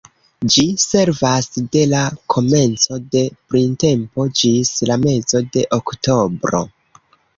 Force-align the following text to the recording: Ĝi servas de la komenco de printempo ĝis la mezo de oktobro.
Ĝi 0.53 0.63
servas 0.83 1.49
de 1.75 1.83
la 1.91 1.99
komenco 2.35 2.99
de 3.17 3.23
printempo 3.53 4.27
ĝis 4.41 4.73
la 4.91 4.99
mezo 5.07 5.43
de 5.57 5.67
oktobro. 5.79 6.65